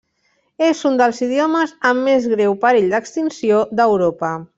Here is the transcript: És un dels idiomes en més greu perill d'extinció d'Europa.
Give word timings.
És 0.67 0.79
un 0.91 0.95
dels 1.01 1.19
idiomes 1.25 1.73
en 1.89 2.01
més 2.07 2.25
greu 2.35 2.57
perill 2.67 2.89
d'extinció 2.95 3.61
d'Europa. 3.81 4.33